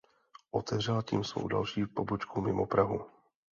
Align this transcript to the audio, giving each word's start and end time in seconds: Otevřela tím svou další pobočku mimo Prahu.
Otevřela 0.51 1.01
tím 1.01 1.23
svou 1.23 1.47
další 1.47 1.85
pobočku 1.85 2.41
mimo 2.41 2.65
Prahu. 2.65 3.05